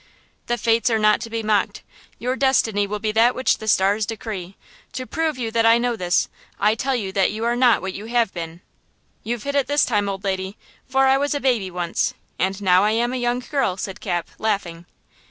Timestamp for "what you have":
7.83-8.33